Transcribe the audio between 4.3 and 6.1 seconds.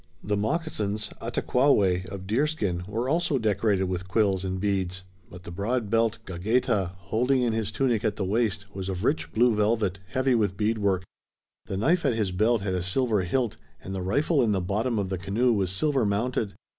and beads, but the broad